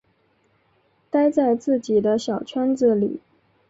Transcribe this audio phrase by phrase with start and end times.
[1.11, 3.21] 待在自己的小圈子里